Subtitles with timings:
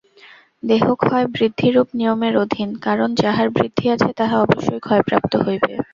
[0.63, 5.71] দেহ ক্ষয়-বৃদ্ধিরূপ নিয়মের অধীন, কারণ যাহার বৃদ্ধি আছে, তাহা অবশ্যই ক্ষয়প্রাপ্ত হইবে।